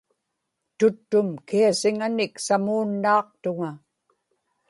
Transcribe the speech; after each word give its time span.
tuttum 0.77 1.27
kiasiŋanik 1.47 2.33
samuunnaaqtuŋa 2.45 3.71